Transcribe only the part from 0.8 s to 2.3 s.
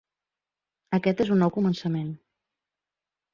Aquest és un nou començament.